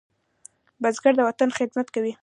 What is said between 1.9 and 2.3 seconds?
کوي